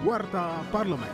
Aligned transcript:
Warta 0.00 0.64
Parlemen. 0.72 1.12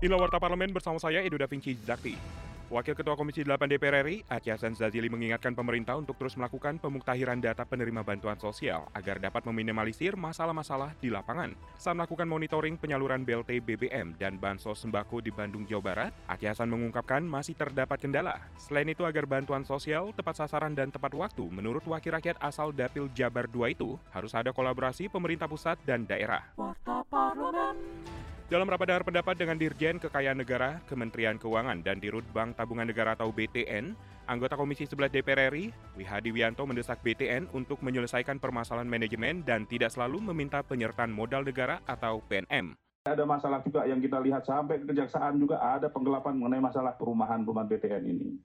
Inilah 0.00 0.16
Warta 0.16 0.40
Parlemen 0.40 0.72
bersama 0.72 0.96
saya 0.96 1.20
Edo 1.20 1.36
Da 1.36 1.44
Vinci 1.44 1.76
Zakti. 1.76 2.41
Wakil 2.72 2.96
Ketua 2.96 3.20
Komisi 3.20 3.44
8 3.44 3.68
DPR 3.68 4.00
RI, 4.00 4.24
Aceh 4.32 4.72
Zazili 4.72 5.12
mengingatkan 5.12 5.52
pemerintah 5.52 5.92
untuk 6.00 6.16
terus 6.16 6.40
melakukan 6.40 6.80
pemuktahiran 6.80 7.36
data 7.36 7.68
penerima 7.68 8.00
bantuan 8.00 8.40
sosial 8.40 8.88
agar 8.96 9.20
dapat 9.20 9.44
meminimalisir 9.44 10.16
masalah-masalah 10.16 10.96
di 10.96 11.12
lapangan. 11.12 11.52
Saat 11.76 12.00
melakukan 12.00 12.24
monitoring 12.24 12.80
penyaluran 12.80 13.28
BLT 13.28 13.60
BBM 13.60 14.16
dan 14.16 14.40
Bansos 14.40 14.80
Sembako 14.80 15.20
di 15.20 15.28
Bandung, 15.28 15.68
Jawa 15.68 15.84
Barat, 15.84 16.12
Aceh 16.24 16.64
mengungkapkan 16.64 17.20
masih 17.20 17.52
terdapat 17.52 18.00
kendala. 18.00 18.40
Selain 18.56 18.88
itu 18.88 19.04
agar 19.04 19.28
bantuan 19.28 19.68
sosial 19.68 20.08
tepat 20.16 20.40
sasaran 20.40 20.72
dan 20.72 20.88
tepat 20.88 21.12
waktu, 21.12 21.44
menurut 21.52 21.84
Wakil 21.84 22.16
Rakyat 22.16 22.40
asal 22.40 22.72
Dapil 22.72 23.12
Jabar 23.12 23.52
2 23.52 23.76
itu, 23.76 24.00
harus 24.16 24.32
ada 24.32 24.48
kolaborasi 24.48 25.12
pemerintah 25.12 25.44
pusat 25.44 25.76
dan 25.84 26.08
daerah. 26.08 26.40
Warta 26.56 27.04
Parlemen. 27.12 28.21
Dalam 28.52 28.68
rapat 28.68 28.84
dengar 28.84 29.08
pendapat 29.08 29.40
dengan 29.40 29.56
Dirjen 29.56 29.96
Kekayaan 29.96 30.36
Negara, 30.36 30.84
Kementerian 30.84 31.40
Keuangan, 31.40 31.80
dan 31.80 31.96
Dirut 32.04 32.20
Bank 32.36 32.52
Tabungan 32.52 32.84
Negara 32.84 33.16
atau 33.16 33.32
BTN, 33.32 33.96
anggota 34.28 34.60
Komisi 34.60 34.84
11 34.84 35.08
DPR 35.08 35.48
RI, 35.48 35.72
Wihadi 35.96 36.36
Wianto 36.36 36.68
mendesak 36.68 37.00
BTN 37.00 37.48
untuk 37.56 37.80
menyelesaikan 37.80 38.36
permasalahan 38.36 38.84
manajemen 38.84 39.40
dan 39.40 39.64
tidak 39.64 39.88
selalu 39.88 40.20
meminta 40.20 40.60
penyertaan 40.60 41.08
modal 41.08 41.48
negara 41.48 41.80
atau 41.88 42.20
PNM. 42.28 42.76
Ada 43.08 43.24
masalah 43.24 43.64
juga 43.64 43.88
yang 43.88 44.04
kita 44.04 44.20
lihat 44.20 44.44
sampai 44.44 44.84
ke 44.84 44.86
kejaksaan 44.92 45.40
juga 45.40 45.56
ada 45.56 45.88
penggelapan 45.88 46.36
mengenai 46.36 46.60
masalah 46.60 46.92
perumahan 46.92 47.48
perumahan 47.48 47.72
BTN 47.72 48.04
ini. 48.04 48.36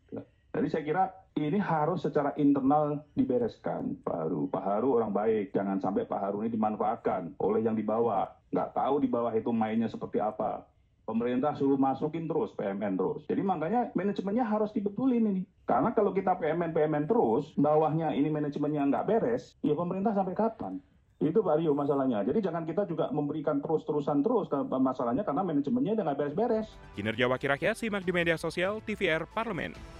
Jadi 0.57 0.73
saya 0.73 0.83
kira 0.89 1.03
ini 1.37 1.61
harus 1.61 2.01
secara 2.01 2.33
internal 2.33 3.05
dibereskan. 3.13 3.93
Pak 4.01 4.25
Haru, 4.25 4.49
Pak 4.49 4.63
Haru 4.65 4.97
orang 4.97 5.13
baik, 5.13 5.53
jangan 5.53 5.77
sampai 5.77 6.09
Pak 6.09 6.17
Haru 6.17 6.41
ini 6.41 6.49
dimanfaatkan 6.49 7.37
oleh 7.37 7.61
yang 7.61 7.77
di 7.77 7.85
bawah. 7.85 8.25
Nggak 8.49 8.73
tahu 8.73 8.97
di 8.97 9.05
bawah 9.05 9.29
itu 9.37 9.53
mainnya 9.53 9.85
seperti 9.85 10.17
apa. 10.17 10.65
Pemerintah 11.05 11.53
suruh 11.53 11.77
masukin 11.77 12.25
terus 12.25 12.57
PMN 12.57 12.97
terus. 12.97 13.21
Jadi 13.29 13.45
makanya 13.45 13.93
manajemennya 13.93 14.49
harus 14.49 14.73
dibetulin 14.73 15.29
ini. 15.29 15.43
Karena 15.69 15.93
kalau 15.93 16.09
kita 16.09 16.33
PMN 16.41 16.73
PMN 16.73 17.05
terus, 17.05 17.53
bawahnya 17.53 18.17
ini 18.17 18.27
manajemennya 18.33 18.89
nggak 18.89 19.05
beres, 19.05 19.53
ya 19.61 19.77
pemerintah 19.77 20.17
sampai 20.17 20.33
kapan? 20.33 20.81
Itu 21.21 21.45
Pak 21.45 21.61
Rio 21.61 21.77
masalahnya. 21.77 22.25
Jadi 22.25 22.41
jangan 22.41 22.65
kita 22.65 22.89
juga 22.89 23.13
memberikan 23.13 23.61
terus-terusan 23.61 24.25
terus 24.25 24.49
masalahnya 24.67 25.21
karena 25.21 25.45
manajemennya 25.45 26.01
udah 26.01 26.03
nggak 26.11 26.17
beres-beres. 26.17 26.67
Kinerja 26.97 27.29
Wakil 27.29 27.53
Rakyat 27.53 27.77
simak 27.77 28.01
di 28.01 28.11
media 28.11 28.41
sosial 28.41 28.81
TVR 28.81 29.29
Parlemen. 29.29 29.96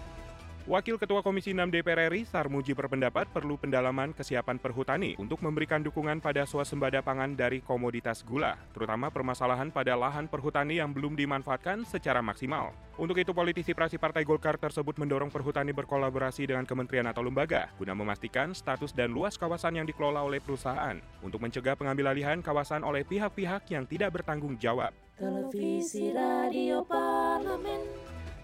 Wakil 0.67 0.99
Ketua 0.99 1.23
Komisi 1.23 1.55
6 1.55 1.63
DPR 1.71 2.11
RI 2.11 2.27
Sarmuji 2.27 2.75
berpendapat 2.75 3.31
perlu 3.31 3.55
pendalaman 3.55 4.11
kesiapan 4.11 4.59
perhutani 4.59 5.15
untuk 5.15 5.39
memberikan 5.39 5.79
dukungan 5.79 6.19
pada 6.19 6.43
swasembada 6.43 6.99
pangan 6.99 7.39
dari 7.39 7.63
komoditas 7.63 8.19
gula, 8.19 8.59
terutama 8.75 9.07
permasalahan 9.07 9.71
pada 9.71 9.95
lahan 9.95 10.27
perhutani 10.27 10.83
yang 10.83 10.91
belum 10.91 11.15
dimanfaatkan 11.15 11.87
secara 11.87 12.19
maksimal. 12.19 12.75
Untuk 12.99 13.15
itu, 13.15 13.31
politisi 13.31 13.71
praksi 13.71 13.95
Partai 13.95 14.27
Golkar 14.27 14.59
tersebut 14.59 14.99
mendorong 14.99 15.31
perhutani 15.31 15.71
berkolaborasi 15.71 16.51
dengan 16.51 16.67
kementerian 16.67 17.07
atau 17.07 17.23
lembaga 17.23 17.71
guna 17.79 17.95
memastikan 17.95 18.51
status 18.51 18.91
dan 18.91 19.15
luas 19.15 19.39
kawasan 19.39 19.79
yang 19.79 19.87
dikelola 19.87 20.19
oleh 20.19 20.43
perusahaan 20.43 20.99
untuk 21.23 21.39
mencegah 21.47 21.79
pengambil 21.79 22.11
alihan 22.11 22.43
kawasan 22.43 22.83
oleh 22.83 23.07
pihak-pihak 23.07 23.71
yang 23.71 23.87
tidak 23.87 24.19
bertanggung 24.19 24.59
jawab. 24.59 24.91
Televisi 25.15 26.11
Radio. 26.11 26.83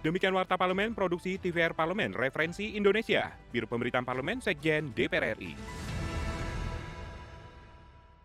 Demikian 0.03 0.35
Warta 0.35 0.59
Parlemen, 0.59 0.91
Produksi 0.91 1.39
TVR 1.39 1.79
Parlemen, 1.79 2.11
Referensi 2.11 2.75
Indonesia, 2.75 3.39
Biro 3.55 3.71
Pemberitaan 3.71 4.03
Parlemen, 4.03 4.43
Sekjen 4.43 4.91
DPR 4.91 5.39
RI. 5.39 5.82